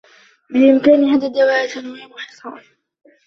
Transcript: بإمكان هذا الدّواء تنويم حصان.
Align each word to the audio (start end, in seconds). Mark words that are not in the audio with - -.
بإمكان 0.49 1.03
هذا 1.09 1.27
الدّواء 1.27 1.67
تنويم 1.67 2.09
حصان. 2.17 2.61